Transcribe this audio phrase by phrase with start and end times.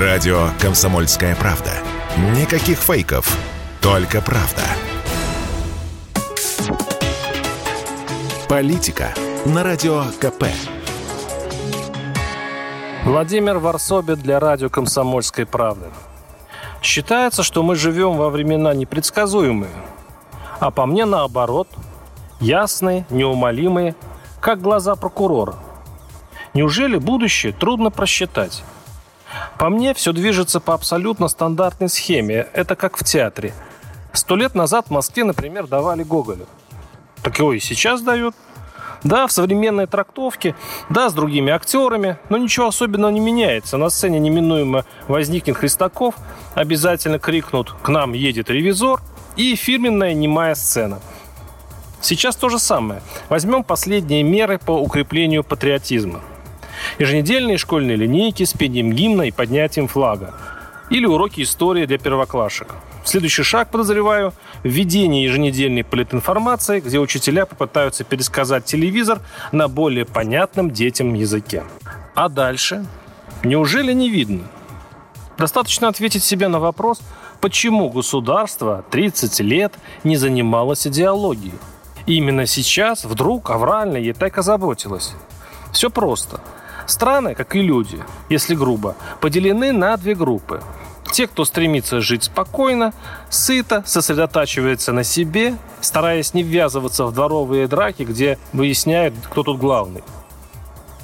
[0.00, 1.70] Радио «Комсомольская правда».
[2.36, 3.38] Никаких фейков,
[3.80, 4.62] только правда.
[8.48, 9.14] Политика
[9.46, 10.46] на Радио КП.
[13.04, 15.86] Владимир Варсобин для радио «Комсомольской правды».
[16.82, 19.70] Считается, что мы живем во времена непредсказуемые,
[20.58, 21.68] а по мне наоборот,
[22.40, 23.94] ясные, неумолимые,
[24.40, 25.54] как глаза прокурора.
[26.52, 28.64] Неужели будущее трудно просчитать?
[29.58, 32.48] По мне, все движется по абсолютно стандартной схеме.
[32.52, 33.52] Это как в театре.
[34.12, 36.46] Сто лет назад в Москве, например, давали Гоголя.
[37.22, 38.34] Так его и сейчас дают.
[39.02, 40.54] Да, в современной трактовке,
[40.88, 43.76] да, с другими актерами, но ничего особенного не меняется.
[43.76, 46.14] На сцене неминуемо возникнет Христаков,
[46.54, 49.02] обязательно крикнут «К нам едет ревизор»
[49.36, 51.00] и фирменная немая сцена.
[52.00, 53.02] Сейчас то же самое.
[53.28, 56.20] Возьмем последние меры по укреплению патриотизма–
[56.98, 60.34] еженедельные школьные линейки с пением гимна и поднятием флага.
[60.90, 62.74] Или уроки истории для первоклашек.
[63.04, 64.32] Следующий шаг, подозреваю,
[64.62, 69.20] введение еженедельной политинформации, где учителя попытаются пересказать телевизор
[69.52, 71.64] на более понятном детям языке.
[72.14, 72.86] А дальше?
[73.42, 74.42] Неужели не видно?
[75.36, 77.00] Достаточно ответить себе на вопрос,
[77.40, 81.54] почему государство 30 лет не занималось идеологией.
[82.06, 85.12] И именно сейчас вдруг аврально ей так озаботилась.
[85.72, 86.40] Все просто–
[86.86, 90.62] Страны, как и люди, если грубо, поделены на две группы.
[91.12, 92.92] Те, кто стремится жить спокойно,
[93.30, 100.02] сыто, сосредотачивается на себе, стараясь не ввязываться в дворовые драки, где выясняют, кто тут главный.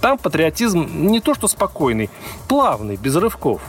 [0.00, 2.10] Там патриотизм не то что спокойный,
[2.48, 3.60] плавный, без рывков.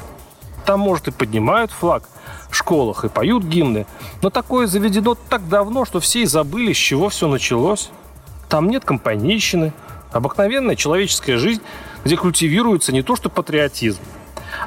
[0.66, 2.04] Там, может, и поднимают флаг
[2.50, 3.86] в школах и поют гимны,
[4.22, 7.90] но такое заведено так давно, что все и забыли, с чего все началось.
[8.50, 9.74] Там нет компанейщины,
[10.12, 11.62] обыкновенная человеческая жизнь–
[12.04, 14.02] где культивируется не то что патриотизм,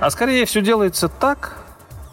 [0.00, 1.58] а скорее все делается так,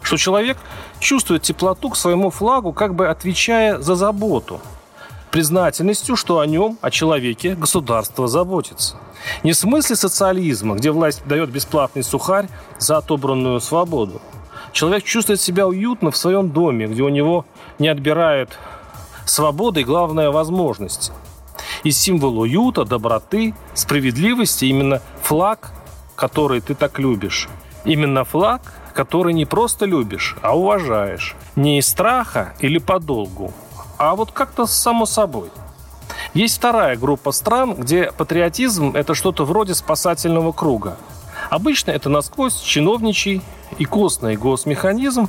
[0.02, 0.58] что человек
[0.98, 4.60] чувствует теплоту к своему флагу, как бы отвечая за заботу,
[5.30, 8.96] признательностью, что о нем, о человеке, государство заботится.
[9.44, 14.20] Не в смысле социализма, где власть дает бесплатный сухарь за отобранную свободу.
[14.72, 17.44] Человек чувствует себя уютно в своем доме, где у него
[17.78, 18.58] не отбирают
[19.24, 21.12] свободы и, главное, возможности–
[21.84, 25.72] и символ уюта, доброты, справедливости именно флаг,
[26.14, 27.48] который ты так любишь.
[27.84, 28.62] Именно флаг,
[28.94, 31.34] который не просто любишь, а уважаешь.
[31.56, 33.52] Не из страха или по долгу,
[33.98, 35.50] а вот как-то само собой.
[36.34, 40.96] Есть вторая группа стран, где патриотизм– это что-то вроде спасательного круга.
[41.50, 43.42] Обычно это насквозь чиновничий
[43.78, 45.28] и костный госмеханизм,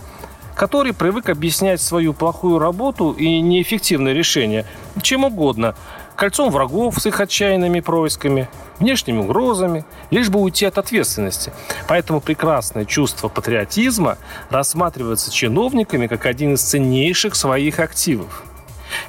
[0.64, 4.66] который привык объяснять свою плохую работу и неэффективное решение
[5.02, 5.76] чем угодно,
[6.16, 8.48] кольцом врагов с их отчаянными происками,
[8.80, 11.52] внешними угрозами, лишь бы уйти от ответственности.
[11.90, 14.18] Поэтому прекрасное чувство патриотизма
[14.50, 18.46] рассматривается чиновниками как один из ценнейших своих активов.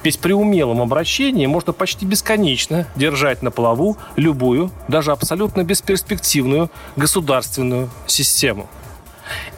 [0.03, 7.89] Ведь при умелом обращении можно почти бесконечно держать на плаву любую, даже абсолютно бесперспективную государственную
[8.07, 8.67] систему.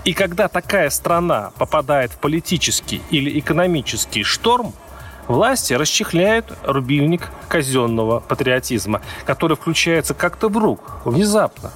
[0.05, 4.73] И когда такая страна попадает в политический или экономический шторм–
[5.27, 11.71] Власти расчехляют рубильник казенного патриотизма, который включается как-то вдруг, внезапно,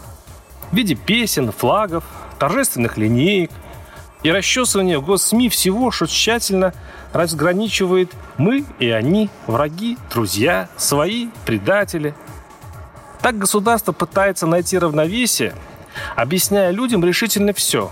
[0.71, 2.05] в виде песен, флагов,
[2.39, 3.51] торжественных линеек
[4.23, 6.73] и расчесывания в госсми всего, что тщательно
[7.11, 12.15] разграничивает мы и они, враги, друзья, свои, предатели.
[13.21, 15.53] Так государство пытается найти равновесие,
[16.15, 17.91] объясняя людям решительно все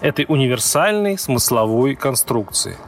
[0.00, 2.76] этой универсальной смысловой конструкции–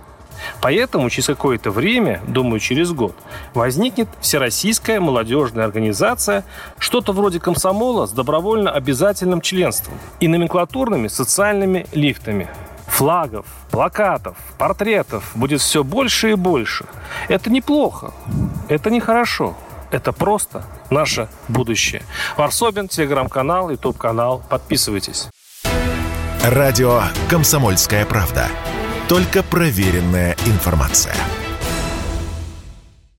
[0.61, 3.15] Поэтому через какое-то время, думаю, через год,
[3.55, 6.45] возникнет Всероссийская молодежная организация,
[6.79, 12.49] что-то вроде комсомола с добровольно обязательным членством и номенклатурными социальными лифтами.
[12.87, 16.87] Флагов, плакатов, портретов будет все больше и больше.
[17.29, 18.13] Это неплохо,
[18.69, 19.57] это нехорошо,
[19.91, 22.03] это просто наше будущее.
[22.37, 24.43] Варсобин, телеграм-канал, ютуб-канал.
[24.49, 25.29] Подписывайтесь.
[26.43, 28.49] Радио «Комсомольская правда».
[29.09, 31.15] Только проверенная информация.